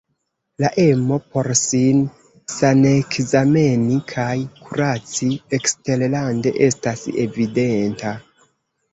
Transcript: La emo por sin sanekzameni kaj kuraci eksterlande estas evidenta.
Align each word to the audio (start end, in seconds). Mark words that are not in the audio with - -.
La 0.63 0.69
emo 0.83 1.17
por 1.33 1.47
sin 1.57 1.99
sanekzameni 2.53 3.97
kaj 4.11 4.31
kuraci 4.69 5.29
eksterlande 5.59 6.55
estas 6.69 7.05
evidenta. 7.25 8.15